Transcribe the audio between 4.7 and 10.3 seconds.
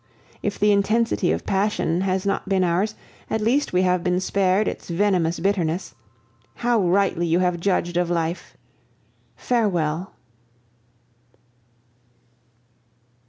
venomous bitterness. How rightly you have judged of life! Farewell.